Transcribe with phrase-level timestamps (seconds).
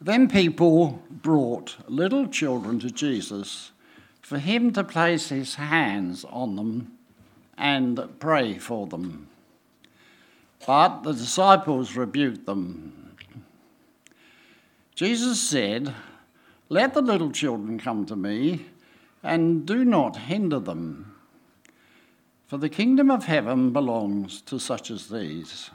[0.00, 3.72] Then people brought little children to Jesus
[4.22, 6.92] for him to place his hands on them
[7.56, 9.28] and pray for them.
[10.66, 13.16] But the disciples rebuked them.
[14.94, 15.94] Jesus said,
[16.68, 18.66] Let the little children come to me,
[19.22, 21.14] and do not hinder them,
[22.46, 25.70] for the kingdom of heaven belongs to such as these.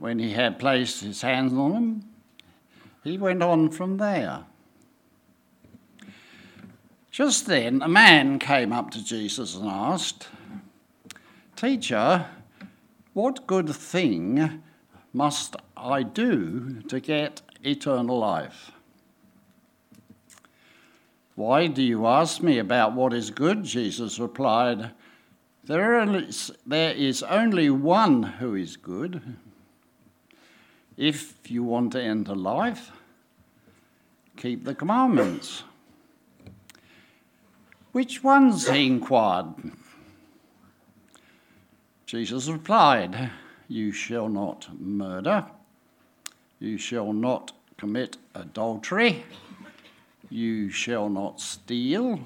[0.00, 2.04] When he had placed his hands on them,
[3.04, 4.44] he went on from there.
[7.10, 10.28] Just then, a man came up to Jesus and asked,
[11.54, 12.24] Teacher,
[13.12, 14.62] what good thing
[15.12, 18.72] must I do to get eternal life?
[21.34, 23.64] Why do you ask me about what is good?
[23.64, 24.92] Jesus replied,
[25.62, 29.36] There is only one who is good.
[31.00, 32.92] If you want to enter life,
[34.36, 35.62] keep the commandments.
[37.92, 38.68] Which ones?
[38.68, 39.46] he inquired.
[42.04, 43.30] Jesus replied,
[43.66, 45.46] You shall not murder,
[46.58, 49.24] you shall not commit adultery,
[50.28, 52.20] you shall not steal,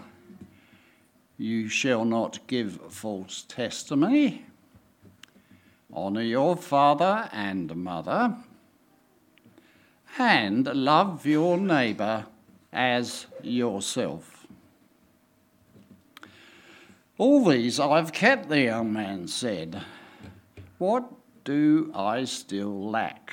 [1.38, 4.46] you shall not give false testimony,
[5.94, 8.36] honour your father and mother
[10.18, 12.26] and love your neighbour
[12.72, 14.46] as yourself.
[17.18, 19.82] All these I've kept, the young man said.
[20.78, 21.04] What
[21.44, 23.32] do I still lack?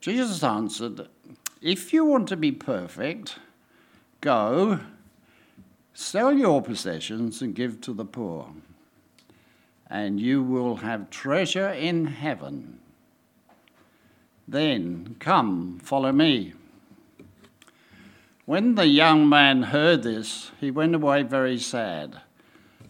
[0.00, 1.08] Jesus answered,
[1.60, 3.38] If you want to be perfect,
[4.20, 4.80] go,
[5.92, 8.50] sell your possessions and give to the poor,
[9.88, 12.80] and you will have treasure in heaven
[14.46, 16.52] then come, follow me.
[18.46, 22.20] When the young man heard this, he went away very sad,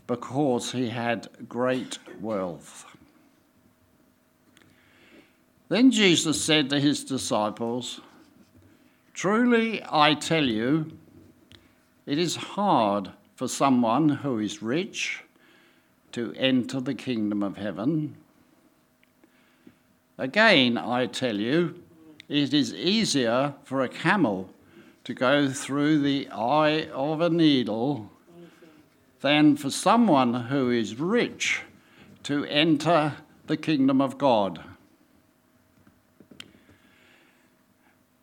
[0.07, 2.85] because he had great wealth.
[5.69, 8.01] Then Jesus said to his disciples,
[9.13, 10.99] Truly I tell you,
[12.05, 15.23] it is hard for someone who is rich
[16.13, 18.17] to enter the kingdom of heaven.
[20.17, 21.83] Again, I tell you,
[22.29, 24.49] it is easier for a camel
[25.03, 28.11] to go through the eye of a needle
[29.21, 31.63] than for someone who is rich
[32.23, 33.15] to enter
[33.47, 34.63] the kingdom of God.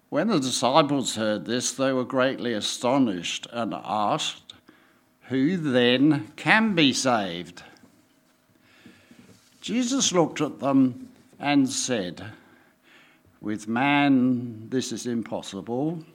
[0.09, 4.53] When the disciples heard this, they were greatly astonished and asked,
[5.23, 7.63] Who then can be saved?
[9.61, 11.10] Jesus looked at them
[11.41, 12.23] and said,
[13.41, 16.05] With man this is impossible,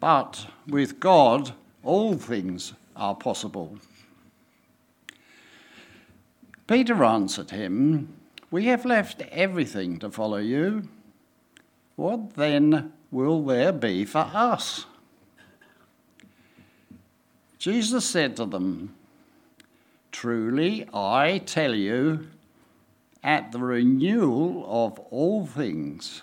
[0.00, 1.52] but with God
[1.84, 3.78] all things are possible.
[6.66, 8.14] Peter answered him,
[8.50, 10.88] We have left everything to follow you.
[11.96, 14.86] What then will there be for us?
[17.58, 18.94] Jesus said to them,
[20.12, 22.28] Truly I tell you,
[23.22, 26.22] at the renewal of all things,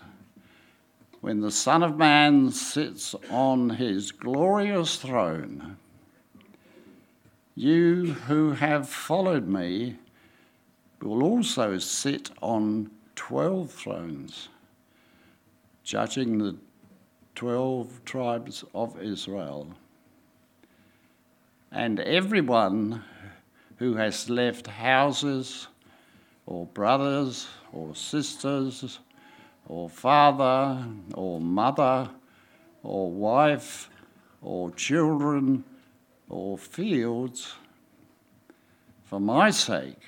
[1.22, 5.78] when the Son of Man sits on his glorious throne,
[7.56, 9.98] you who have followed me
[11.02, 14.50] will also sit on twelve thrones,
[15.84, 16.56] judging the
[17.34, 19.68] twelve tribes of Israel.
[21.72, 23.04] And everyone
[23.78, 25.68] who has left houses,
[26.46, 29.00] or brothers or sisters
[29.68, 32.10] or father or mother
[32.84, 33.90] or wife
[34.42, 35.64] or children
[36.30, 37.56] or fields
[39.06, 40.02] for my sake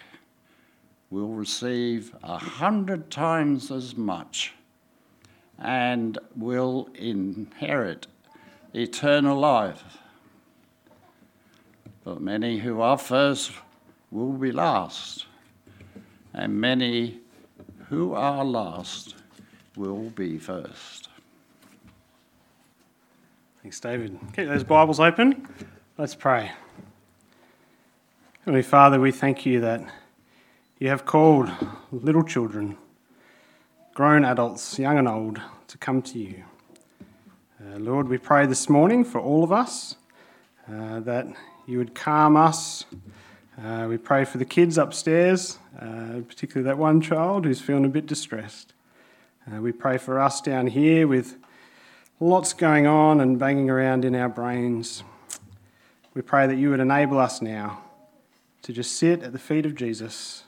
[1.10, 4.54] will receive a hundred times as much
[5.60, 8.08] and will inherit
[8.74, 9.84] eternal life.
[12.04, 13.52] But many who are first
[14.12, 15.27] will be last
[16.38, 17.20] and many
[17.90, 19.16] who are last
[19.76, 21.10] will be first.
[23.64, 24.18] Thanks, David.
[24.36, 25.48] Keep those Bibles open.
[25.98, 26.52] Let's pray.
[28.42, 29.84] Heavenly Father, we thank you that
[30.78, 31.50] you have called
[31.92, 32.78] little children,
[33.96, 36.44] grown adults, young and old, to come to you.
[37.60, 39.96] Uh, Lord, we pray this morning for all of us
[40.72, 41.26] uh, that
[41.66, 42.86] you would calm us
[43.64, 47.90] uh, we pray for the kids upstairs, uh, particularly that one child who's feeling a
[47.90, 48.74] bit distressed.
[49.52, 51.38] Uh, we pray for us down here with
[52.20, 55.04] lots going on and banging around in our brains.
[56.14, 57.82] We pray that you would enable us now
[58.62, 60.44] to just sit at the feet of Jesus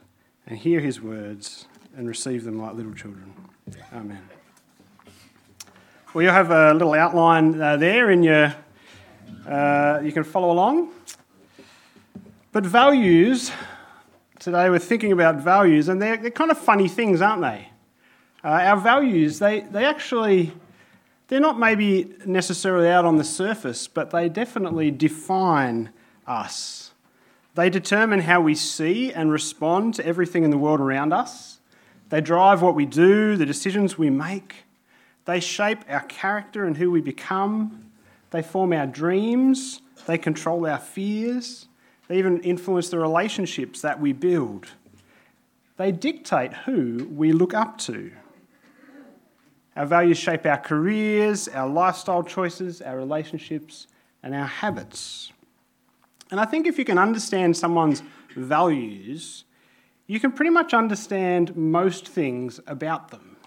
[0.45, 3.33] and hear his words and receive them like little children.
[3.91, 4.21] Amen.
[6.13, 8.55] Well, you have a little outline uh, there in your,
[9.47, 10.89] uh, you can follow along.
[12.51, 13.51] But values,
[14.39, 17.69] today we're thinking about values, and they're, they're kind of funny things, aren't they?
[18.43, 20.51] Uh, our values, they, they actually,
[21.27, 25.91] they're not maybe necessarily out on the surface, but they definitely define
[26.25, 26.91] us.
[27.53, 31.59] They determine how we see and respond to everything in the world around us.
[32.09, 34.63] They drive what we do, the decisions we make.
[35.25, 37.91] They shape our character and who we become.
[38.31, 39.81] They form our dreams.
[40.07, 41.67] They control our fears.
[42.09, 44.67] They even influence the relationships that we build.
[45.77, 48.11] They dictate who we look up to.
[49.75, 53.87] Our values shape our careers, our lifestyle choices, our relationships,
[54.23, 55.31] and our habits.
[56.31, 58.01] And I think if you can understand someone's
[58.35, 59.45] values,
[60.07, 63.37] you can pretty much understand most things about them.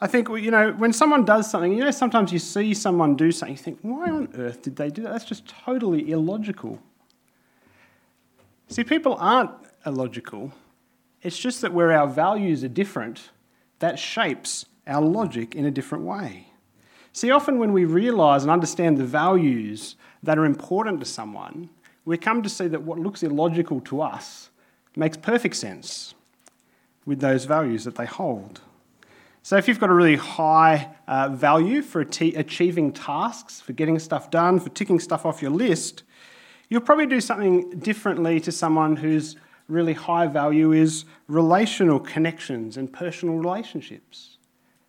[0.00, 3.30] I think, you know, when someone does something, you know, sometimes you see someone do
[3.30, 5.12] something, you think, why on earth did they do that?
[5.12, 6.82] That's just totally illogical.
[8.72, 9.50] See, people aren't
[9.84, 10.50] illogical.
[11.20, 13.28] It's just that where our values are different,
[13.80, 16.46] that shapes our logic in a different way.
[17.12, 21.68] See, often when we realise and understand the values that are important to someone,
[22.06, 24.48] we come to see that what looks illogical to us
[24.96, 26.14] makes perfect sense
[27.04, 28.62] with those values that they hold.
[29.42, 34.30] So, if you've got a really high uh, value for achieving tasks, for getting stuff
[34.30, 36.04] done, for ticking stuff off your list,
[36.72, 39.36] you'll probably do something differently to someone whose
[39.68, 44.38] really high value is relational connections and personal relationships.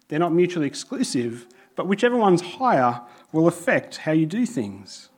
[0.08, 1.46] They're not mutually exclusive,
[1.76, 3.02] but whichever one's higher
[3.34, 5.10] will affect how you do things.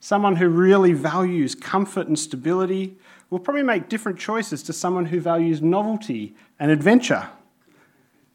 [0.00, 2.98] Someone who really values comfort and stability
[3.30, 7.28] will probably make different choices to someone who values novelty and adventure.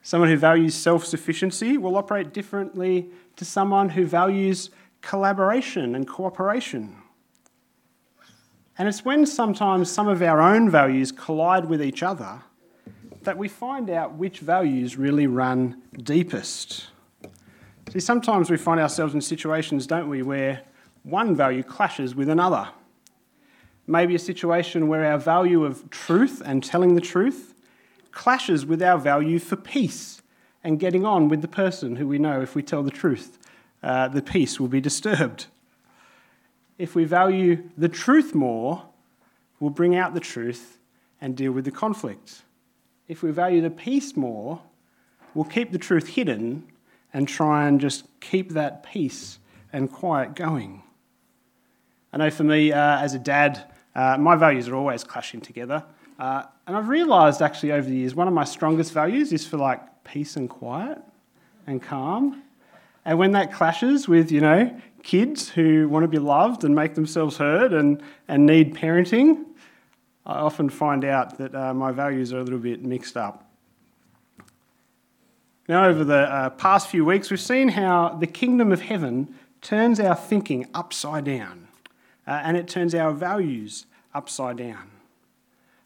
[0.01, 4.69] Someone who values self sufficiency will operate differently to someone who values
[5.01, 6.98] collaboration and cooperation.
[8.79, 12.41] And it's when sometimes some of our own values collide with each other
[13.23, 16.87] that we find out which values really run deepest.
[17.91, 20.61] See, sometimes we find ourselves in situations, don't we, where
[21.03, 22.69] one value clashes with another.
[23.85, 27.53] Maybe a situation where our value of truth and telling the truth
[28.11, 30.21] clashes with our value for peace
[30.63, 33.39] and getting on with the person who we know if we tell the truth,
[33.83, 35.47] uh, the peace will be disturbed.
[36.79, 38.83] If we value the truth more,
[39.59, 40.79] we'll bring out the truth
[41.21, 42.41] and deal with the conflict
[43.09, 44.61] if we value the peace more,
[45.33, 46.63] we'll keep the truth hidden
[47.11, 49.39] and try and just keep that peace
[49.73, 50.83] and quiet going.
[52.13, 53.65] I know for me, uh, as a dad,
[53.95, 55.83] uh, my values are always clashing together.
[56.19, 59.57] Uh, and I've realised actually over the years, one of my strongest values is for
[59.57, 60.99] like peace and quiet
[61.65, 62.43] and calm.
[63.05, 66.95] And when that clashes with, you know, kids who want to be loved and make
[66.95, 69.45] themselves heard and, and need parenting,
[70.25, 73.49] I often find out that uh, my values are a little bit mixed up.
[75.67, 79.99] Now, over the uh, past few weeks, we've seen how the kingdom of heaven turns
[79.99, 81.67] our thinking upside down
[82.29, 84.89] uh, and it turns our values upside down.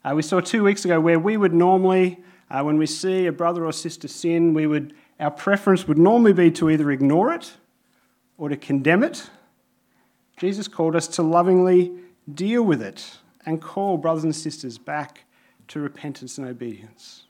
[0.04, 2.20] Uh, we saw two weeks ago where we would normally,
[2.52, 6.34] uh, when we see a brother or sister sin, we would, our preference would normally
[6.34, 7.54] be to either ignore it
[8.38, 9.30] or to condemn it.
[10.38, 11.92] Jesus called us to lovingly
[12.34, 15.26] deal with it and call brothers and sisters back
[15.68, 17.24] to repentance and obedience.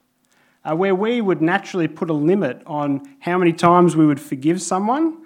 [0.65, 4.61] Uh, where we would naturally put a limit on how many times we would forgive
[4.61, 5.17] someone,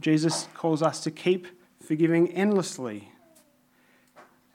[0.00, 1.46] Jesus calls us to keep
[1.82, 3.12] forgiving endlessly.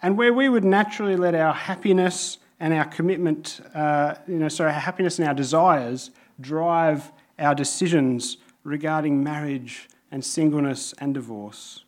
[0.01, 4.71] And where we would naturally let our happiness and our commitment, uh, you know, sorry,
[4.71, 11.83] our happiness and our desires drive our decisions regarding marriage and singleness and divorce.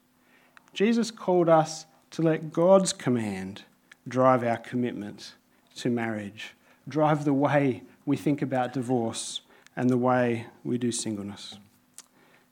[0.73, 3.63] Jesus called us to let God's command
[4.07, 5.33] drive our commitment
[5.75, 6.55] to marriage,
[6.87, 9.41] drive the way we think about divorce
[9.75, 11.57] and the way we do singleness.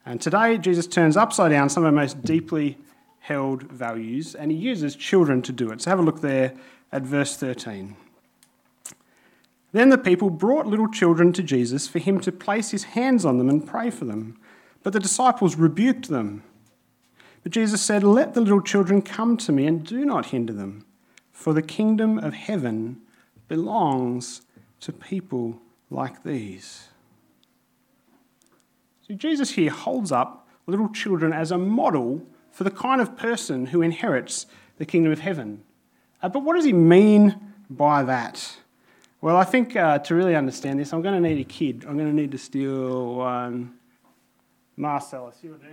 [0.05, 2.77] And today, Jesus turns upside down some of our most deeply
[3.19, 5.81] held values, and he uses children to do it.
[5.81, 6.53] So have a look there
[6.91, 7.97] at verse 13.
[9.71, 13.37] Then the people brought little children to Jesus for him to place his hands on
[13.37, 14.39] them and pray for them.
[14.83, 16.43] But the disciples rebuked them.
[17.43, 20.85] But Jesus said, Let the little children come to me and do not hinder them
[21.37, 22.99] for the kingdom of heaven
[23.47, 24.41] belongs
[24.79, 26.87] to people like these.
[29.07, 33.67] See, Jesus here holds up little children as a model for the kind of person
[33.67, 34.47] who inherits
[34.79, 35.61] the kingdom of heaven.
[36.23, 38.57] Uh, but what does he mean by that?
[39.19, 41.85] Well, I think uh, to really understand this, I'm going to need a kid.
[41.87, 43.73] I'm going to need to steal one.
[44.75, 45.65] Marcellus, you will do.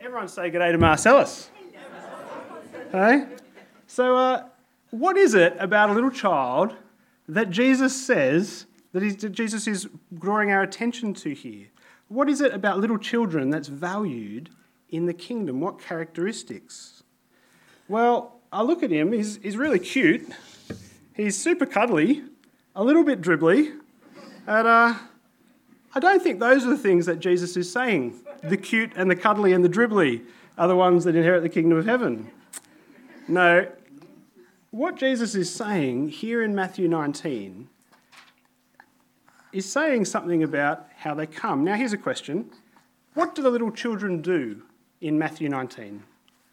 [0.00, 1.50] Everyone say good day to Marcellus.
[2.92, 3.26] hey?
[3.86, 4.44] So, uh,
[4.90, 6.74] what is it about a little child
[7.28, 9.88] that Jesus says that Jesus is
[10.18, 11.68] drawing our attention to here?
[12.08, 14.50] What is it about little children that's valued
[14.90, 15.60] in the kingdom?
[15.60, 17.02] What characteristics?
[17.88, 20.28] Well, I look at him, he's, he's really cute.
[21.14, 22.22] He's super cuddly,
[22.74, 23.74] a little bit dribbly,
[24.46, 24.94] and uh,
[25.94, 28.14] I don't think those are the things that Jesus is saying.
[28.42, 30.24] The cute and the cuddly and the dribbly
[30.58, 32.30] are the ones that inherit the kingdom of heaven.
[33.28, 33.66] No,
[34.70, 37.68] what Jesus is saying here in Matthew 19
[39.56, 41.64] is saying something about how they come.
[41.64, 42.50] Now, here's a question
[43.14, 44.62] What do the little children do
[45.00, 46.02] in Matthew 19?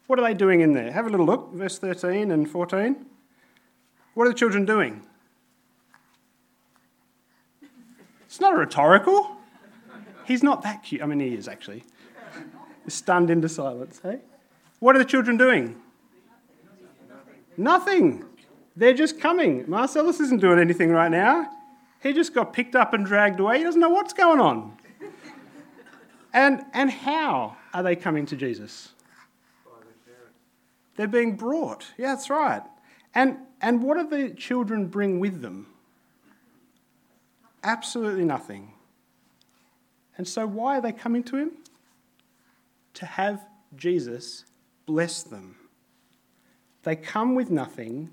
[0.06, 0.90] What are they doing in there?
[0.90, 3.06] Have a little look, verse 13 and 14.
[4.14, 5.02] What are the children doing?
[8.24, 9.36] It's not a rhetorical.
[10.26, 11.02] He's not that cute.
[11.02, 11.84] I mean, he is actually.
[12.88, 14.20] Stunned into silence, hey?
[14.80, 15.76] What are the children doing?
[17.56, 18.24] Nothing.
[18.76, 19.64] They're just coming.
[19.68, 21.50] Marcellus isn't doing anything right now.
[22.04, 23.56] He just got picked up and dragged away.
[23.56, 24.76] He doesn't know what's going on.
[26.34, 28.90] And, and how are they coming to Jesus?
[30.96, 31.86] They're being brought.
[31.96, 32.60] Yeah, that's right.
[33.14, 35.66] And, and what do the children bring with them?
[37.62, 38.74] Absolutely nothing.
[40.18, 41.52] And so, why are they coming to him?
[42.94, 44.44] To have Jesus
[44.84, 45.56] bless them.
[46.82, 48.10] They come with nothing,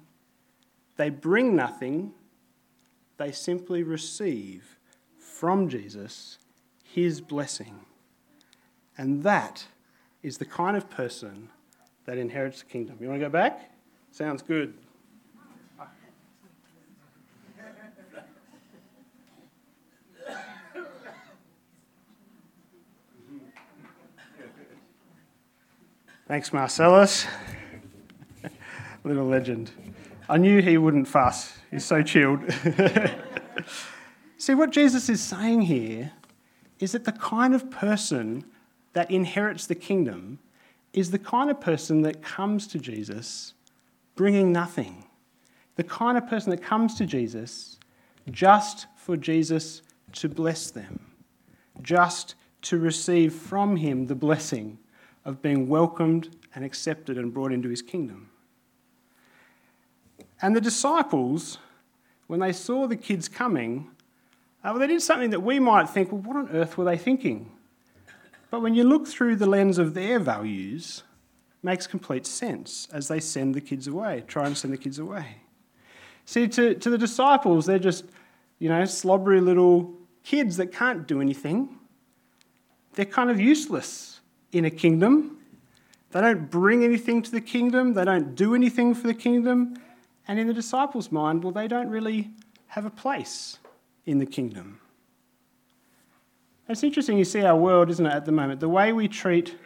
[0.95, 2.13] they bring nothing,
[3.21, 4.79] they simply receive
[5.19, 6.39] from Jesus
[6.83, 7.81] his blessing.
[8.97, 9.67] And that
[10.23, 11.49] is the kind of person
[12.05, 12.97] that inherits the kingdom.
[12.99, 13.69] You want to go back?
[14.11, 14.73] Sounds good.
[26.27, 27.27] Thanks, Marcellus.
[29.03, 29.69] Little legend.
[30.31, 31.57] I knew he wouldn't fuss.
[31.71, 32.39] He's so chilled.
[34.37, 36.13] See, what Jesus is saying here
[36.79, 38.45] is that the kind of person
[38.93, 40.39] that inherits the kingdom
[40.93, 43.55] is the kind of person that comes to Jesus
[44.15, 45.03] bringing nothing.
[45.75, 47.77] The kind of person that comes to Jesus
[48.29, 49.81] just for Jesus
[50.13, 51.11] to bless them,
[51.81, 54.79] just to receive from him the blessing
[55.25, 58.30] of being welcomed and accepted and brought into his kingdom.
[60.41, 61.57] And the disciples,
[62.27, 63.89] when they saw the kids coming,
[64.63, 66.97] uh, well, they did something that we might think, well, what on earth were they
[66.97, 67.51] thinking?
[68.49, 71.03] But when you look through the lens of their values,
[71.63, 75.37] makes complete sense as they send the kids away, try and send the kids away.
[76.25, 78.05] See, to, to the disciples, they're just,
[78.59, 79.93] you know, slobbery little
[80.23, 81.77] kids that can't do anything.
[82.93, 84.21] They're kind of useless
[84.51, 85.37] in a kingdom.
[86.11, 89.75] They don't bring anything to the kingdom, they don't do anything for the kingdom.
[90.31, 92.29] And in the disciples' mind, well, they don't really
[92.67, 93.59] have a place
[94.05, 94.79] in the kingdom.
[96.69, 98.61] It's interesting you see our world, isn't it, at the moment?
[98.61, 99.57] The way we treat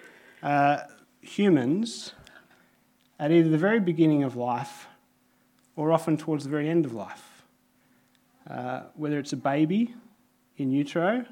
[0.42, 0.80] uh,
[1.22, 2.14] humans
[3.20, 4.88] at either the very beginning of life
[5.76, 7.44] or often towards the very end of life.
[8.50, 9.94] Uh, whether it's a baby
[10.58, 11.28] in utero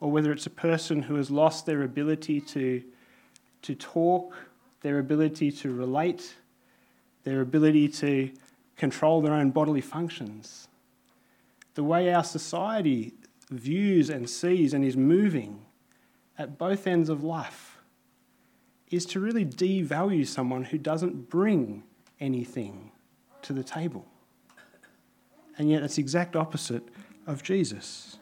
[0.00, 2.82] or whether it's a person who has lost their ability to,
[3.60, 4.34] to talk,
[4.80, 6.36] their ability to relate,
[7.24, 8.30] their ability to
[8.76, 10.68] control their own bodily functions.
[11.74, 13.14] The way our society
[13.50, 15.64] views and sees and is moving
[16.38, 17.78] at both ends of life
[18.90, 21.82] is to really devalue someone who doesn't bring
[22.20, 22.92] anything
[23.42, 24.06] to the table.
[25.58, 26.88] And yet, it's exact opposite
[27.26, 28.18] of Jesus.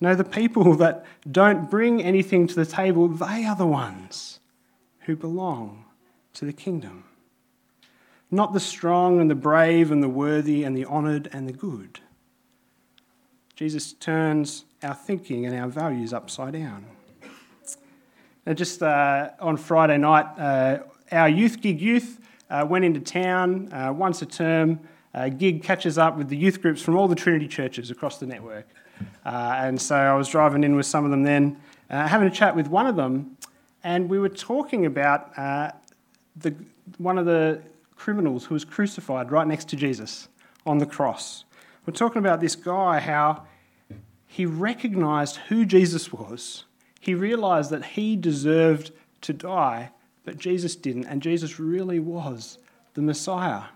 [0.00, 4.40] No, the people that don't bring anything to the table, they are the ones
[5.00, 5.84] who belong
[6.34, 7.04] to the kingdom.
[8.34, 12.00] Not the strong and the brave and the worthy and the honoured and the good.
[13.56, 16.86] Jesus turns our thinking and our values upside down.
[18.46, 20.78] Now, just uh, on Friday night, uh,
[21.12, 24.80] our youth gig youth uh, went into town uh, once a term.
[25.14, 28.26] Uh, gig catches up with the youth groups from all the Trinity churches across the
[28.26, 28.66] network.
[29.26, 31.60] Uh, and so I was driving in with some of them then,
[31.90, 33.36] having a chat with one of them,
[33.84, 36.54] and we were talking about the,
[36.96, 37.60] one of the
[38.02, 40.28] criminals who was crucified right next to Jesus
[40.66, 41.44] on the cross.
[41.86, 43.44] We're talking about this guy, how
[44.26, 46.64] he recognized who Jesus was.
[46.98, 48.90] He realized that he deserved
[49.20, 49.92] to die,
[50.24, 52.58] but Jesus didn't, and Jesus really was
[52.94, 53.66] the Messiah.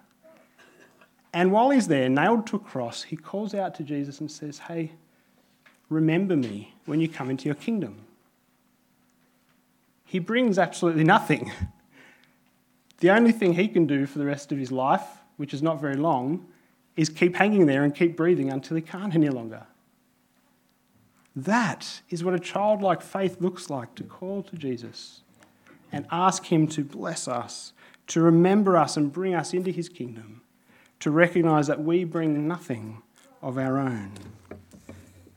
[1.32, 4.58] And while he's there, nailed to a cross, he calls out to Jesus and says,
[4.58, 4.90] Hey,
[5.88, 7.98] remember me when you come into your kingdom.
[10.04, 11.52] He brings absolutely nothing.
[12.98, 15.04] The only thing he can do for the rest of his life,
[15.36, 16.46] which is not very long,
[16.96, 19.66] is keep hanging there and keep breathing until he can't any longer.
[21.34, 25.20] That is what a childlike faith looks like to call to Jesus
[25.92, 27.74] and ask him to bless us,
[28.08, 30.40] to remember us and bring us into his kingdom,
[31.00, 33.02] to recognize that we bring nothing
[33.42, 34.12] of our own.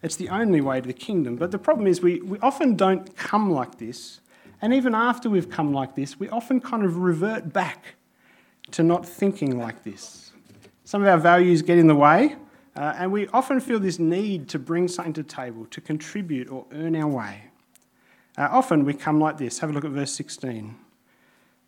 [0.02, 1.36] It's the only way to the kingdom.
[1.36, 4.22] But the problem is, we, we often don't come like this.
[4.62, 7.96] And even after we've come like this, we often kind of revert back
[8.72, 10.32] to not thinking like this.
[10.84, 12.36] Some of our values get in the way,
[12.76, 16.50] uh, and we often feel this need to bring something to the table, to contribute
[16.50, 17.44] or earn our way.
[18.38, 19.60] Uh, often we come like this.
[19.60, 20.76] Have a look at verse 16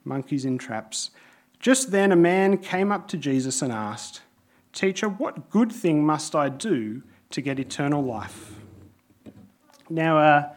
[0.05, 1.11] monkeys in traps.
[1.59, 4.21] Just then a man came up to Jesus and asked,
[4.73, 8.55] Teacher, what good thing must I do to get eternal life?
[9.89, 10.53] Now, uh,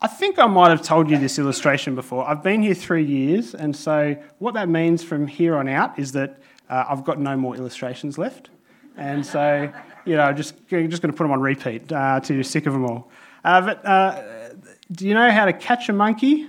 [0.00, 2.28] I think I might have told you this illustration before.
[2.28, 6.12] I've been here three years, and so what that means from here on out is
[6.12, 6.38] that
[6.70, 8.48] uh, I've got no more illustrations left.
[8.96, 9.72] And so,
[10.04, 12.74] you know, just, just going to put them on repeat uh, till you're sick of
[12.74, 13.10] them all.
[13.44, 14.50] Uh, but uh,
[14.92, 16.46] do you know how to catch a monkey?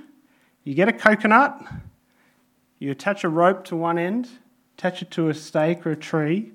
[0.64, 1.60] You get a coconut,
[2.78, 4.30] you attach a rope to one end,
[4.78, 6.52] attach it to a stake or a tree,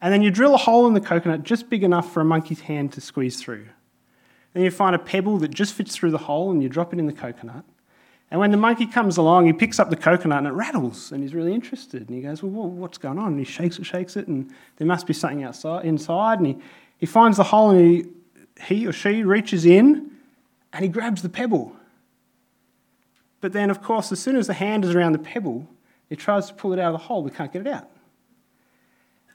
[0.00, 2.62] and then you drill a hole in the coconut just big enough for a monkey's
[2.62, 3.66] hand to squeeze through.
[4.54, 6.98] Then you find a pebble that just fits through the hole and you drop it
[6.98, 7.64] in the coconut.
[8.30, 11.22] And when the monkey comes along, he picks up the coconut and it rattles, and
[11.22, 12.08] he's really interested.
[12.08, 13.28] And he goes, Well, what's going on?
[13.28, 16.38] And he shakes it, shakes it, and there must be something outside, inside.
[16.38, 16.56] And he,
[16.98, 18.06] he finds the hole and he,
[18.62, 20.10] he or she reaches in
[20.72, 21.76] and he grabs the pebble.
[23.40, 25.68] But then, of course, as soon as the hand is around the pebble,
[26.08, 27.22] he tries to pull it out of the hole.
[27.22, 27.90] We can't get it out.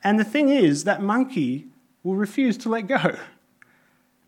[0.04, 1.67] And the thing is, that monkey
[2.04, 3.15] will refuse to let go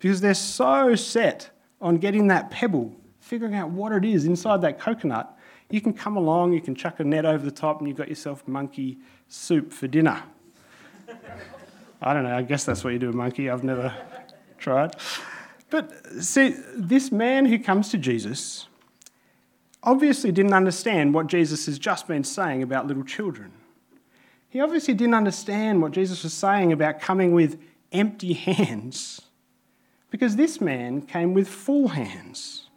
[0.02, 4.80] because they're so set on getting that pebble figuring out what it is inside that
[4.80, 5.38] coconut,
[5.70, 8.10] you can come along, you can chuck a net over the top, and you've got
[8.10, 10.22] yourself monkey soup for dinner.
[12.02, 13.50] I don't know, I guess that's what you do with monkey.
[13.50, 13.94] I've never
[14.58, 14.96] tried.
[15.70, 18.68] But see, this man who comes to Jesus
[19.84, 23.52] obviously didn't understand what Jesus has just been saying about little children.
[24.50, 27.62] He obviously didn't understand what Jesus was saying about coming with
[27.92, 29.22] empty hands,
[30.12, 32.68] because this man came with full hands.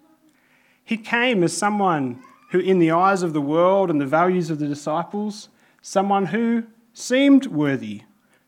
[0.83, 4.61] He came as someone who, in the eyes of the world and the values of
[4.61, 5.49] the disciples,
[5.83, 8.03] someone who seemed worthy,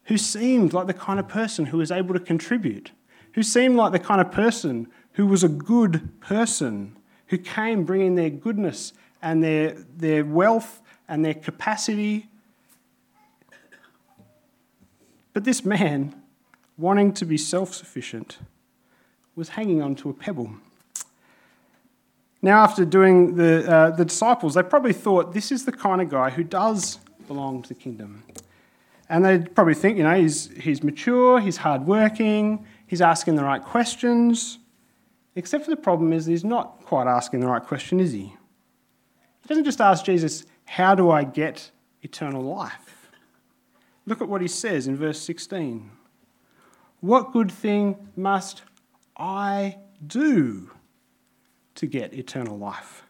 [0.04, 2.92] who seemed like the kind of person who was able to contribute,
[3.32, 6.96] who seemed like the kind of person who was a good person,
[7.26, 12.28] who came bringing their goodness and their, their wealth and their capacity.
[15.32, 16.14] But this man,
[16.78, 18.38] wanting to be self sufficient,
[19.36, 20.50] was hanging on to a pebble.
[22.42, 26.08] Now, after doing the, uh, the disciples, they probably thought this is the kind of
[26.08, 28.22] guy who does belong to the kingdom.
[29.08, 33.62] And they'd probably think, you know, he's, he's mature, he's hardworking, he's asking the right
[33.62, 34.58] questions.
[35.34, 38.24] Except for the problem is he's not quite asking the right question, is he?
[39.42, 41.70] He doesn't just ask Jesus, How do I get
[42.02, 43.10] eternal life?
[44.06, 45.90] Look at what he says in verse 16.
[47.00, 48.62] What good thing must
[49.16, 50.70] I do
[51.76, 53.04] to get eternal life.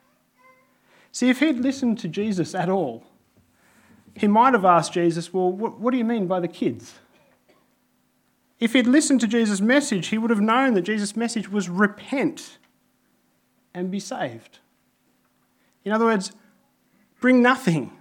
[1.12, 3.04] See, if he'd listened to Jesus at all,
[4.14, 6.94] he might have asked Jesus, Well, what, do you mean by the kids?
[8.58, 12.58] If he'd listened to Jesus' message, he would have known that Jesus' message was repent
[13.74, 14.60] and be saved.
[15.84, 16.32] In other words,
[17.20, 17.92] bring nothing.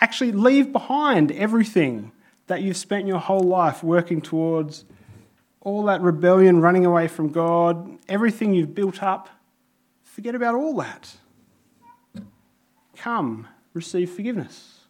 [0.00, 2.10] Actually, leave behind everything
[2.48, 4.84] that you've spent your whole life working towards,
[5.66, 9.28] all that rebellion, running away from God, everything you've built up.
[10.04, 11.16] Forget about all that.
[12.96, 14.82] Come, receive forgiveness.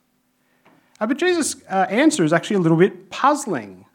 [1.01, 3.87] Uh, but Jesus' uh, answer is actually a little bit puzzling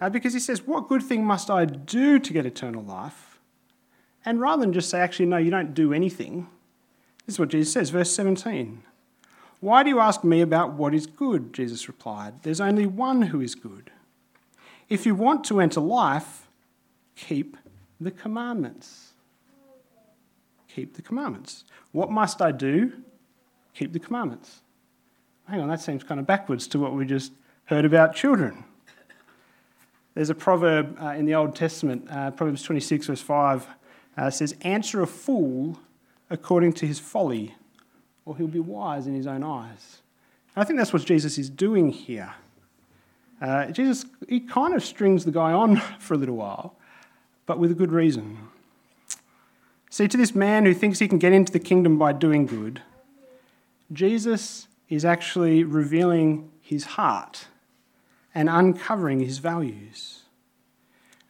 [0.00, 3.38] uh, because he says, What good thing must I do to get eternal life?
[4.24, 6.46] And rather than just say, Actually, no, you don't do anything,
[7.26, 8.82] this is what Jesus says, verse 17.
[9.60, 11.52] Why do you ask me about what is good?
[11.52, 12.44] Jesus replied.
[12.44, 13.90] There's only one who is good.
[14.90, 16.48] If you want to enter life,
[17.16, 17.56] keep
[17.98, 19.10] the commandments
[20.74, 21.64] keep the commandments.
[21.92, 22.92] What must I do?
[23.72, 24.60] keep the commandments.
[25.48, 27.32] Hang on, that seems kind of backwards to what we just
[27.66, 28.64] heard about children.
[30.14, 33.66] There's a proverb uh, in the Old Testament, uh, Proverbs 26, verse 5,
[34.16, 35.78] uh, says, Answer a fool
[36.28, 37.54] according to his folly,
[38.24, 40.02] or he'll be wise in his own eyes.
[40.56, 42.34] And I think that's what Jesus is doing here.
[43.40, 46.76] Uh, Jesus, he kind of strings the guy on for a little while,
[47.46, 48.38] but with a good reason.
[49.88, 52.82] See, to this man who thinks he can get into the kingdom by doing good,
[53.92, 57.46] Jesus is actually revealing his heart
[58.34, 60.22] and uncovering his values.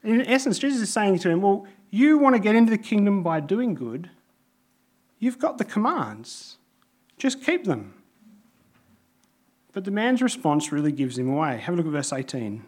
[0.03, 3.23] In essence, Jesus is saying to him, Well, you want to get into the kingdom
[3.23, 4.11] by doing good,
[5.19, 6.57] you've got the commands,
[7.19, 7.95] just keep them.
[9.73, 11.59] But the man's response really gives him away.
[11.59, 12.65] Have a look at verse 18.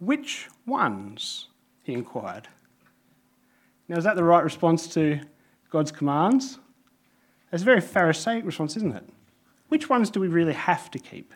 [0.00, 1.48] Which ones?
[1.82, 2.48] he inquired.
[3.88, 5.20] Now, is that the right response to
[5.70, 6.58] God's commands?
[7.50, 9.08] That's a very Pharisaic response, isn't it?
[9.68, 11.34] Which ones do we really have to keep?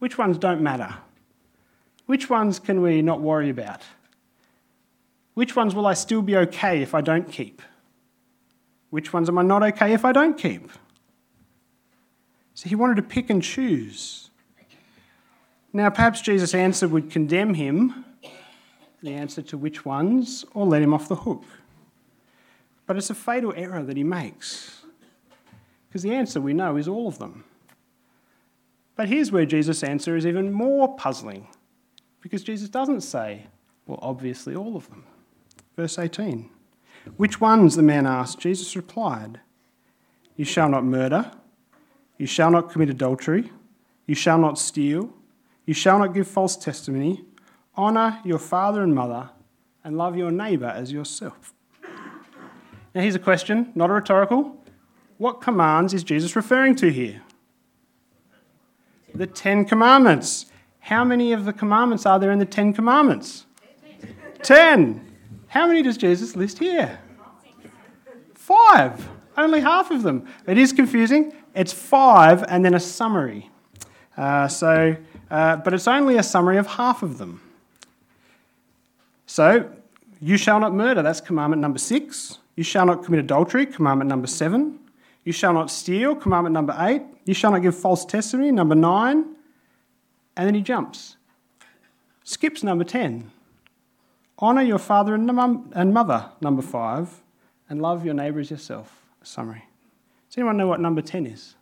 [0.00, 0.94] Which ones don't matter?
[2.06, 3.82] Which ones can we not worry about?
[5.34, 7.62] Which ones will I still be okay if I don't keep?
[8.90, 10.70] Which ones am I not okay if I don't keep?
[12.54, 14.30] So he wanted to pick and choose.
[15.72, 18.04] Now, perhaps Jesus' answer would condemn him,
[19.02, 21.44] the answer to which ones, or let him off the hook.
[22.86, 24.82] But it's a fatal error that he makes.
[25.88, 27.44] Because the answer we know is all of them.
[28.96, 31.48] But here's where Jesus' answer is even more puzzling.
[32.20, 33.46] Because Jesus doesn't say,
[33.86, 35.04] well, obviously all of them.
[35.76, 36.50] Verse 18.
[37.16, 38.38] Which ones, the man asked.
[38.38, 39.40] Jesus replied,
[40.36, 41.32] You shall not murder.
[42.22, 43.50] You shall not commit adultery.
[44.06, 45.12] You shall not steal.
[45.66, 47.24] You shall not give false testimony.
[47.76, 49.30] Honour your father and mother,
[49.82, 51.52] and love your neighbour as yourself.
[52.94, 54.56] Now, here's a question, not a rhetorical.
[55.18, 57.22] What commands is Jesus referring to here?
[59.12, 60.46] The Ten Commandments.
[60.78, 63.46] How many of the commandments are there in the Ten Commandments?
[64.44, 65.12] Ten.
[65.48, 67.00] How many does Jesus list here?
[68.34, 69.08] Five.
[69.36, 70.28] Only half of them.
[70.46, 71.32] It is confusing.
[71.54, 73.50] It's five and then a summary.
[74.16, 74.96] Uh, so,
[75.30, 77.40] uh, but it's only a summary of half of them.
[79.26, 79.70] So,
[80.20, 82.38] you shall not murder, that's commandment number six.
[82.54, 84.78] You shall not commit adultery, commandment number seven.
[85.24, 87.02] You shall not steal, commandment number eight.
[87.24, 89.36] You shall not give false testimony, number nine.
[90.36, 91.16] And then he jumps.
[92.24, 93.30] Skips number 10.
[94.40, 95.26] Honour your father and
[95.94, 97.22] mother, number five.
[97.68, 99.64] And love your neighbour as yourself, summary.
[100.32, 101.56] Does anyone know what number 10 is?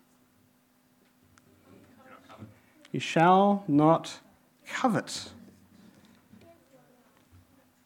[2.93, 4.21] You shall not
[4.65, 5.31] covet.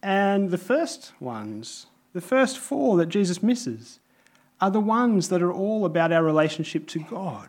[0.03, 3.99] And the first ones, the first four that Jesus misses,
[4.61, 7.49] are the ones that are all about our relationship to God.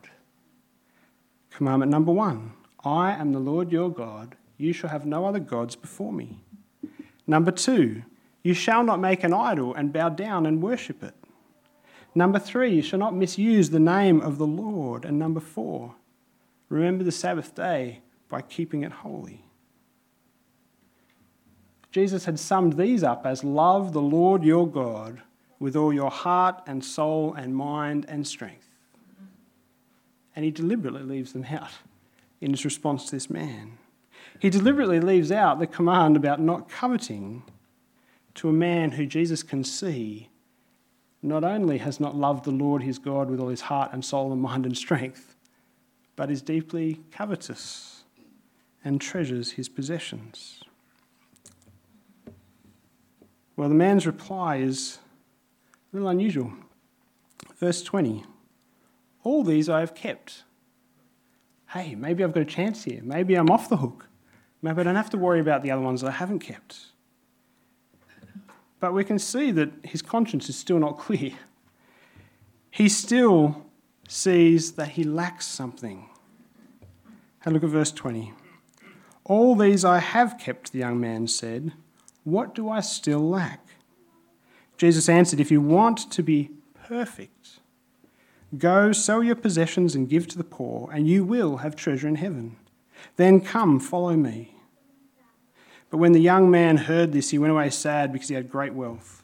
[1.51, 2.53] Commandment number one
[2.85, 4.37] I am the Lord your God.
[4.57, 6.39] You shall have no other gods before me.
[7.27, 8.03] Number two,
[8.43, 11.15] you shall not make an idol and bow down and worship it.
[12.17, 15.03] Number three, you shall not misuse the name of the Lord.
[15.03, 15.95] And number four,
[16.69, 17.99] remember the Sabbath day
[18.29, 19.43] by keeping it holy.
[21.91, 25.21] Jesus had summed these up as love the Lord your God
[25.59, 28.67] with all your heart and soul and mind and strength.
[30.35, 31.71] And he deliberately leaves them out
[32.41, 33.77] in his response to this man.
[34.39, 37.43] He deliberately leaves out the command about not coveting
[38.35, 40.29] to a man who Jesus can see
[41.25, 44.31] not only has not loved the Lord his God with all his heart and soul
[44.31, 45.35] and mind and strength,
[46.15, 48.03] but is deeply covetous
[48.83, 50.63] and treasures his possessions.
[53.57, 54.99] Well, the man's reply is
[55.91, 56.53] a little unusual.
[57.57, 58.23] Verse 20
[59.23, 60.43] All these I have kept.
[61.69, 63.01] Hey, maybe I've got a chance here.
[63.03, 64.07] Maybe I'm off the hook.
[64.61, 66.87] Maybe I don't have to worry about the other ones that I haven't kept.
[68.85, 71.31] But we can see that his conscience is still not clear.
[72.69, 73.65] He still
[74.07, 76.07] sees that he lacks something.
[77.39, 78.31] Have a look at verse 20.
[79.23, 81.73] All these I have kept, the young man said.
[82.25, 83.65] What do I still lack?
[84.77, 86.51] Jesus answered, If you want to be
[86.87, 87.57] perfect,
[88.55, 92.17] go sell your possessions and give to the poor, and you will have treasure in
[92.17, 92.57] heaven.
[93.15, 94.54] Then come, follow me.
[95.95, 98.73] But when the young man heard this, he went away sad because he had great
[98.73, 99.23] wealth.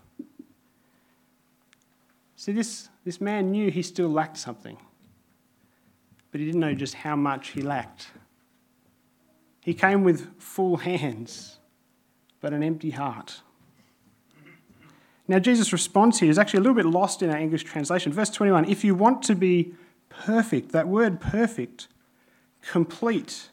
[2.37, 4.77] See, this, this man knew he still lacked something,
[6.31, 8.11] but he didn't know just how much he lacked.
[9.59, 11.57] He came with full hands,
[12.39, 13.41] but an empty heart.
[15.27, 18.13] Now, Jesus' response here is actually a little bit lost in our English translation.
[18.13, 19.73] Verse 21 If you want to be
[20.07, 21.89] perfect, that word perfect,
[22.61, 23.49] complete,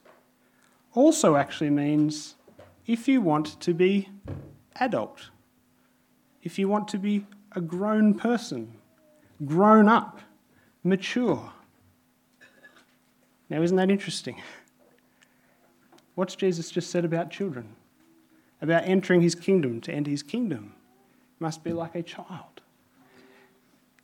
[0.94, 2.36] also actually means
[2.88, 4.08] if you want to be
[4.80, 5.28] adult,
[6.42, 8.72] if you want to be a grown person,
[9.44, 10.20] grown up,
[10.82, 11.52] mature.
[13.50, 14.42] Now, isn't that interesting?
[16.14, 17.76] What's Jesus just said about children?
[18.60, 19.80] About entering his kingdom.
[19.82, 20.74] To enter his kingdom,
[21.38, 22.62] must be like a child.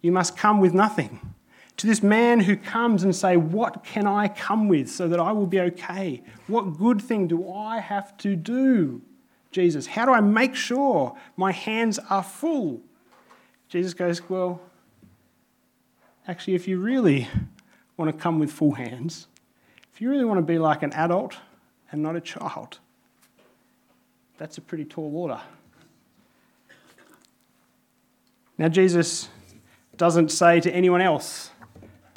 [0.01, 1.34] You must come with nothing.
[1.79, 5.33] To this man who comes and say, "What can I come with so that I
[5.33, 6.23] will be okay?
[6.47, 9.03] What good thing do I have to do?"
[9.51, 12.81] Jesus, how do I make sure my hands are full?
[13.69, 14.61] Jesus goes, "Well,
[16.27, 17.29] actually if you really
[17.97, 19.27] want to come with full hands,
[19.93, 21.39] if you really want to be like an adult
[21.95, 22.81] and not a child.
[24.37, 25.41] That's a pretty tall order.
[28.59, 29.29] Now, Jesus
[29.97, 31.53] doesn't say to anyone else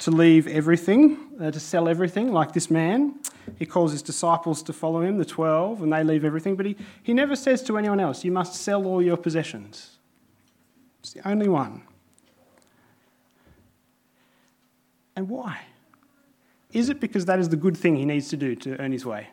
[0.00, 3.14] to leave everything, uh, to sell everything, like this man.
[3.58, 6.54] He calls his disciples to follow him, the 12, and they leave everything.
[6.54, 9.98] But he, he never says to anyone else, You must sell all your possessions.
[11.00, 11.82] It's the only one.
[15.16, 15.62] And why?
[16.72, 19.04] Is it because that is the good thing he needs to do to earn his
[19.04, 19.28] way?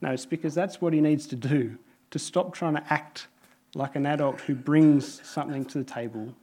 [0.00, 1.78] No, it's because that's what he needs to do
[2.10, 3.28] to stop trying to act
[3.74, 6.34] like an adult who brings something to the table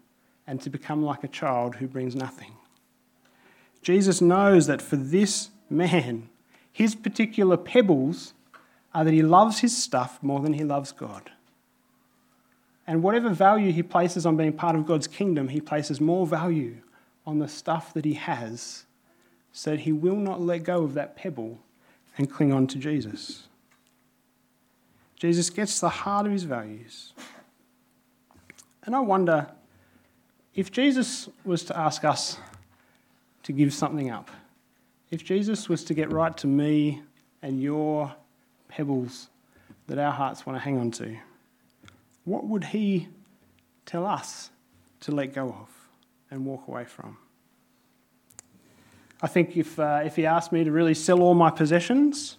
[0.48, 2.54] and to become like a child who brings nothing.
[3.86, 6.28] Jesus knows that for this man,
[6.72, 8.34] his particular pebbles
[8.96, 11.30] are that he loves his stuff more than he loves God.
[12.88, 16.78] And whatever value he places on being part of God's kingdom, he places more value
[17.28, 18.86] on the stuff that he has
[19.54, 21.60] so that he will not let go of that pebble
[22.18, 23.46] and cling on to Jesus.
[25.16, 27.14] Jesus gets the heart of his values.
[28.84, 29.52] And I wonder
[30.56, 32.40] if Jesus was to ask us
[33.46, 34.30] to give something up,
[35.12, 37.02] if Jesus was to get right to me
[37.42, 38.14] and your
[38.68, 39.30] pebbles
[39.88, 41.16] that our hearts want to hang on to,
[42.26, 43.08] what would he
[43.86, 44.50] tell us
[45.02, 45.70] to let go of
[46.32, 47.18] and walk away from?
[49.22, 52.38] I think if, uh, if he asked me to really sell all my possessions,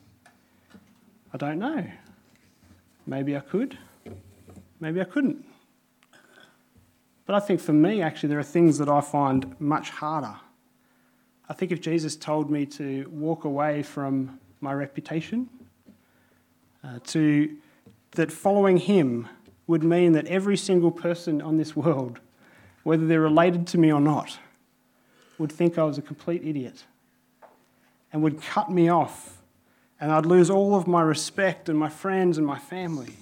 [1.33, 1.85] I don't know.
[3.07, 3.79] Maybe I could,
[4.81, 5.45] maybe I couldn't.
[7.27, 10.37] But I think for me, actually, there are things that I find much harder.
[11.49, 15.49] I think if Jesus told me to walk away from my reputation,
[16.83, 17.57] uh, to
[18.13, 19.29] that following him
[19.67, 22.21] would mean that every single person on this world,
[22.83, 24.39] whether they're related to me or not,
[25.39, 26.85] would think I was a complete idiot
[28.13, 29.43] and would cut me off,
[30.01, 33.15] and I'd lose all of my respect and my friends and my family.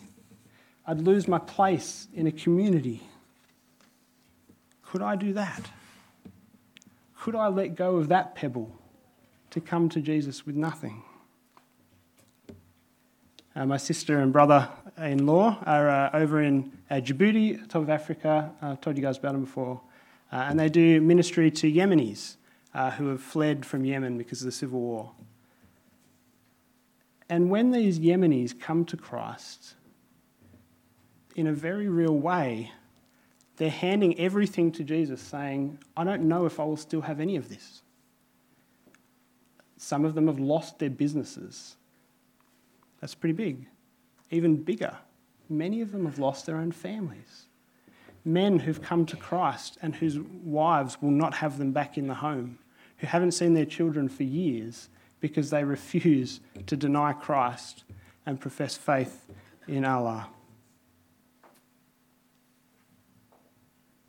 [0.87, 3.03] I'd lose my place in a community.
[4.83, 5.71] Could I do that?
[7.25, 8.71] Could I let go of that pebble
[9.49, 11.03] to come to Jesus with nothing?
[13.57, 17.89] Uh, my sister and brother in law are uh, over in uh, Djibouti, top of
[17.89, 18.53] Africa.
[18.61, 19.81] I've told you guys about them before.
[20.31, 22.37] Uh, and they do ministry to Yemenis
[22.75, 25.13] uh, who have fled from Yemen because of the civil war.
[27.31, 29.77] And when these Yemenis come to Christ,
[31.35, 32.73] in a very real way,
[33.57, 37.37] they're handing everything to Jesus, saying, I don't know if I will still have any
[37.37, 37.83] of this.
[39.77, 41.77] Some of them have lost their businesses.
[43.01, 43.67] That's pretty big.
[44.31, 44.97] Even bigger,
[45.49, 47.47] many of them have lost their own families
[48.25, 52.15] men who've come to Christ and whose wives will not have them back in the
[52.15, 52.59] home,
[52.99, 54.89] who haven't seen their children for years
[55.21, 57.85] because they refuse to deny Christ
[58.25, 59.27] and profess faith
[59.69, 60.29] in Allah.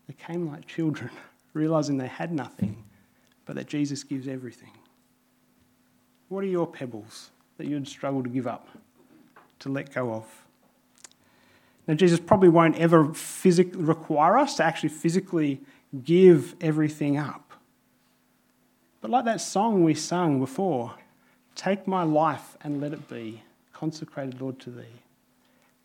[0.07, 1.09] They came like children,
[1.53, 2.83] realizing they had nothing,
[3.45, 4.71] but that Jesus gives everything.
[6.29, 8.67] What are your pebbles that you'd struggle to give up,
[9.59, 10.25] to let go of?
[11.87, 15.61] Now, Jesus probably won't ever physic- require us to actually physically
[16.03, 17.53] give everything up.
[19.01, 20.95] But like that song we sung before,
[21.53, 25.01] take my life and let it be consecrated, Lord, to thee.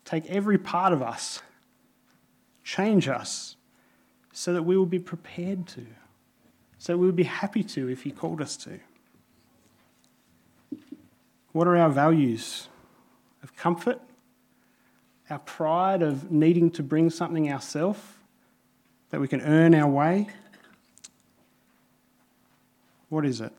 [0.07, 1.43] Take every part of us,
[2.65, 3.57] change us,
[4.33, 5.87] so that we will be prepared to,
[6.79, 8.81] so that we will be happy to if He called us to.
[11.53, 12.69] What are our values?
[13.43, 14.01] Of comfort,
[15.31, 18.01] our pride of needing to bring something ourselves,
[19.11, 20.29] that we can earn our way?
[23.09, 23.53] What is it?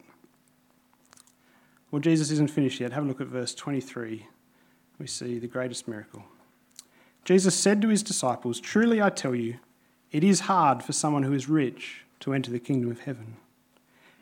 [1.91, 2.93] Well, Jesus isn't finished yet.
[2.93, 4.25] Have a look at verse 23.
[4.97, 6.23] We see the greatest miracle.
[7.25, 9.55] Jesus said to his disciples, Truly I tell you,
[10.12, 13.38] it is hard for someone who is rich to enter the kingdom of heaven.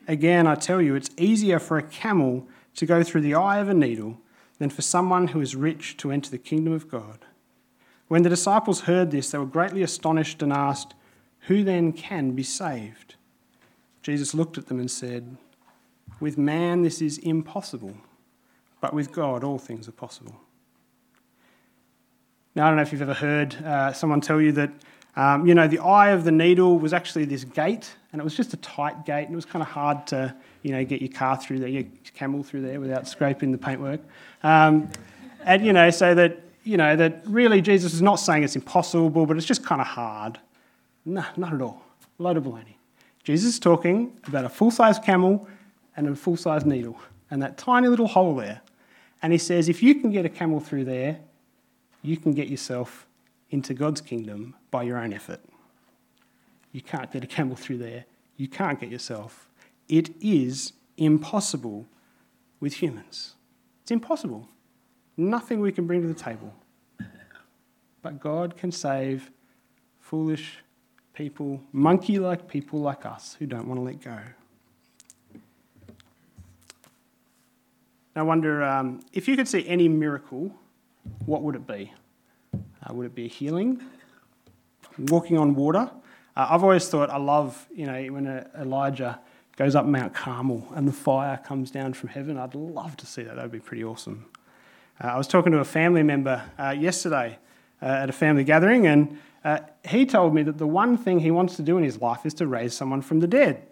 [0.06, 3.68] Again, I tell you, it's easier for a camel to go through the eye of
[3.68, 4.18] a needle
[4.58, 7.24] than for someone who is rich to enter the kingdom of God.
[8.08, 10.94] When the disciples heard this, they were greatly astonished and asked,
[11.42, 13.14] Who then can be saved?
[14.02, 15.36] Jesus looked at them and said,
[16.18, 17.94] With man this is impossible,
[18.80, 20.40] but with God all things are possible.
[22.54, 24.72] Now, I don't know if you've ever heard uh, someone tell you that,
[25.16, 28.36] um, you know, the eye of the needle was actually this gate, and it was
[28.36, 31.10] just a tight gate, and it was kind of hard to, you know, get your
[31.10, 34.00] car through there, your camel through there without scraping the paintwork.
[34.42, 34.90] Um,
[35.44, 39.26] and, you know, so that, you know, that really Jesus is not saying it's impossible,
[39.26, 40.38] but it's just kind of hard.
[41.04, 41.82] No, not at all.
[42.18, 42.74] A Load of baloney.
[43.22, 45.48] Jesus is talking about a full size camel
[45.96, 46.98] and a full size needle,
[47.30, 48.60] and that tiny little hole there.
[49.22, 51.18] And he says, if you can get a camel through there,
[52.02, 53.06] you can get yourself
[53.50, 55.40] into God's kingdom by your own effort.
[56.72, 58.04] You can't get a camel through there.
[58.36, 59.48] You can't get yourself.
[59.88, 61.86] It is impossible
[62.60, 63.34] with humans.
[63.82, 64.48] It's impossible.
[65.16, 66.54] Nothing we can bring to the table.
[68.02, 69.30] But God can save
[69.98, 70.58] foolish
[71.12, 74.18] people, monkey like people like us who don't want to let go.
[78.16, 80.54] I wonder um, if you could see any miracle
[81.26, 81.92] what would it be?
[82.90, 83.80] Uh, would it be healing?
[84.98, 85.90] Walking on water?
[86.36, 89.20] Uh, I've always thought I love, you know, when uh, Elijah
[89.56, 92.36] goes up Mount Carmel and the fire comes down from heaven.
[92.36, 93.36] I'd love to see that.
[93.36, 94.26] That would be pretty awesome.
[95.02, 97.38] Uh, I was talking to a family member uh, yesterday
[97.80, 99.18] uh, at a family gathering, and
[99.88, 102.34] he told me that the one thing he wants to do in his life is
[102.34, 103.66] to raise someone from the dead.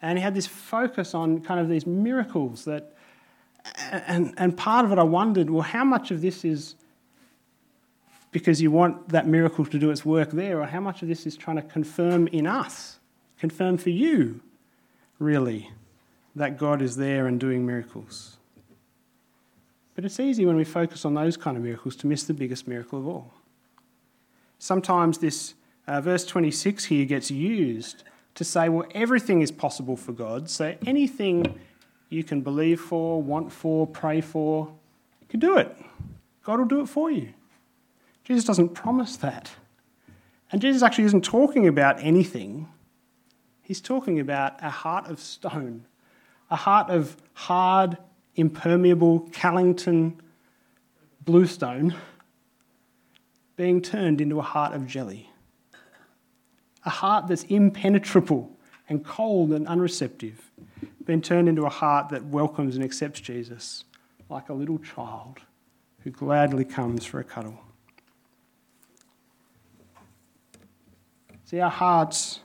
[0.00, 2.94] And he had this focus on kind of these miracles that
[3.90, 6.74] and, and part of it, I wondered, well, how much of this is
[8.32, 11.26] because you want that miracle to do its work there, or how much of this
[11.26, 12.98] is trying to confirm in us,
[13.38, 14.40] confirm for you,
[15.18, 15.70] really,
[16.34, 18.38] that God is there and doing miracles?
[19.94, 22.66] But it's easy when we focus on those kind of miracles to miss the biggest
[22.66, 23.34] miracle of all.
[24.58, 25.52] Sometimes this
[25.86, 30.74] uh, verse 26 here gets used to say, well, everything is possible for God, so
[30.86, 31.58] anything
[32.08, 34.72] you can believe for, want for, pray for,
[35.20, 35.76] you can do it.
[36.42, 37.34] God will do it for you.
[38.24, 39.50] Jesus doesn't promise that.
[40.50, 42.68] And Jesus actually isn't talking about anything,
[43.62, 45.86] he's talking about a heart of stone,
[46.50, 47.96] a heart of hard,
[48.36, 50.20] impermeable Callington
[51.24, 51.94] bluestone
[53.56, 55.30] being turned into a heart of jelly.
[56.84, 58.50] A heart that's impenetrable
[58.88, 60.50] and cold and unreceptive
[61.04, 63.84] being turned into a heart that welcomes and accepts Jesus
[64.28, 65.38] like a little child
[66.00, 67.58] who gladly comes for a cuddle.
[71.52, 72.40] See, our hearts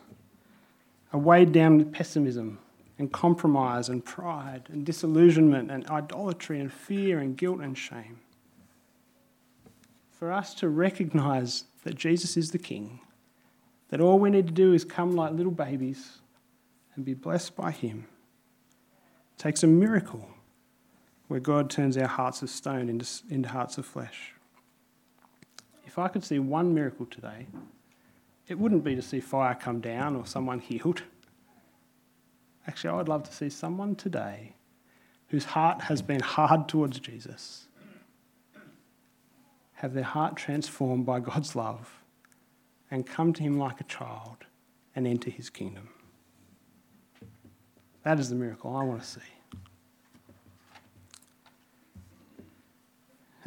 [1.14, 2.60] are weighed down with pessimism
[3.00, 8.20] and compromise and pride and disillusionment and idolatry and fear and guilt and shame.
[10.12, 13.00] For us to recognize that Jesus is the King,
[13.92, 16.18] that all we need to do is come like little babies
[16.94, 18.08] and be blessed by Him
[19.38, 20.28] takes a miracle
[21.30, 24.34] where God turns our hearts of stone into, into hearts of flesh.
[25.86, 27.48] If I could see one miracle today,
[28.48, 31.04] it wouldn't be to see fire come down or someone healed.
[32.66, 34.56] Actually, I would love to see someone today
[35.28, 37.68] whose heart has been hard towards Jesus
[39.74, 42.02] have their heart transformed by God's love
[42.90, 44.46] and come to Him like a child
[44.96, 45.90] and enter His kingdom.
[48.04, 49.37] That is the miracle I want to see.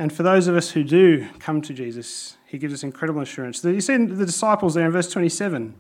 [0.01, 3.63] And for those of us who do come to Jesus, he gives us incredible assurance.
[3.63, 5.75] You see the disciples there in verse 27.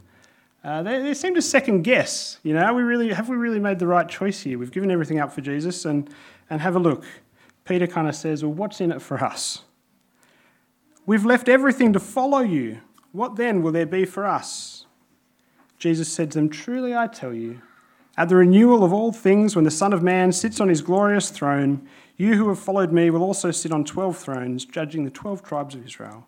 [0.62, 2.38] Uh, they, they, seem to second guess.
[2.42, 4.58] You know, we really, have we really made the right choice here?
[4.58, 6.14] We've given everything up for Jesus, and,
[6.50, 7.06] and have a look.
[7.64, 9.62] Peter kind of says, Well, what's in it for us?
[11.06, 12.82] We've left everything to follow you.
[13.12, 14.84] What then will there be for us?
[15.78, 17.62] Jesus said to them, Truly I tell you,
[18.20, 21.30] at the renewal of all things, when the Son of Man sits on his glorious
[21.30, 25.42] throne, you who have followed me will also sit on twelve thrones, judging the twelve
[25.42, 26.26] tribes of Israel.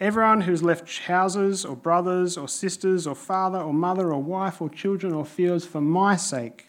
[0.00, 4.68] Everyone who's left houses, or brothers, or sisters, or father, or mother, or wife, or
[4.68, 6.66] children, or fields for my sake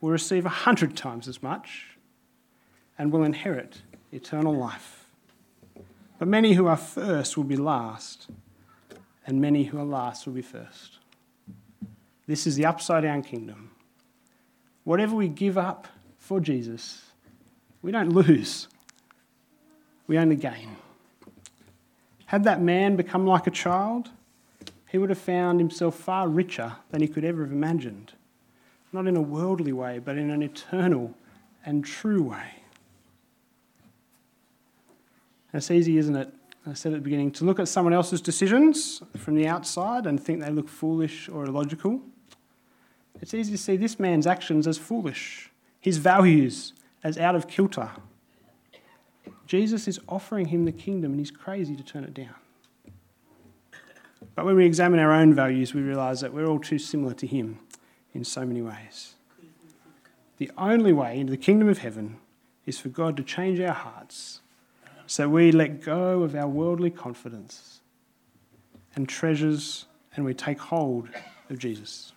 [0.00, 1.98] will receive a hundred times as much
[2.96, 5.04] and will inherit eternal life.
[6.18, 8.30] But many who are first will be last,
[9.26, 10.92] and many who are last will be first.
[12.26, 13.70] This is the upside down kingdom.
[14.84, 15.86] Whatever we give up
[16.18, 17.02] for Jesus,
[17.82, 18.68] we don't lose,
[20.06, 20.76] we only gain.
[22.26, 24.10] Had that man become like a child,
[24.88, 28.12] he would have found himself far richer than he could ever have imagined.
[28.92, 31.14] Not in a worldly way, but in an eternal
[31.64, 32.62] and true way.
[35.52, 36.32] It's easy, isn't it?
[36.66, 40.20] I said at the beginning, to look at someone else's decisions from the outside and
[40.20, 42.00] think they look foolish or illogical.
[43.20, 45.50] It's easy to see this man's actions as foolish,
[45.80, 47.90] his values as out of kilter.
[49.46, 52.34] Jesus is offering him the kingdom and he's crazy to turn it down.
[54.34, 57.26] But when we examine our own values, we realise that we're all too similar to
[57.26, 57.58] him
[58.12, 59.14] in so many ways.
[60.38, 62.18] The only way into the kingdom of heaven
[62.66, 64.40] is for God to change our hearts
[65.06, 67.80] so we let go of our worldly confidence
[68.94, 69.86] and treasures
[70.16, 71.08] and we take hold
[71.48, 72.12] of Jesus.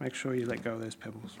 [0.00, 1.36] Make sure you let go of those pebbles.